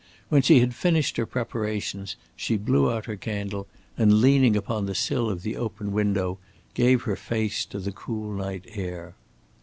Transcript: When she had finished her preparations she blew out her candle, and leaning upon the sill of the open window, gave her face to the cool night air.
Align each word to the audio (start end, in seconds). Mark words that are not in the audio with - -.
When 0.29 0.41
she 0.41 0.61
had 0.61 0.73
finished 0.73 1.17
her 1.17 1.27
preparations 1.27 2.15
she 2.35 2.57
blew 2.57 2.91
out 2.91 3.05
her 3.05 3.15
candle, 3.15 3.67
and 3.95 4.19
leaning 4.19 4.55
upon 4.57 4.87
the 4.87 4.95
sill 4.95 5.29
of 5.29 5.43
the 5.43 5.55
open 5.55 5.91
window, 5.91 6.39
gave 6.73 7.03
her 7.03 7.15
face 7.15 7.65
to 7.65 7.77
the 7.77 7.91
cool 7.91 8.33
night 8.33 8.65
air. 8.69 9.13